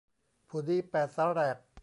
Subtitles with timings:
[0.47, 1.57] ผู้ดีแปดสาแหรก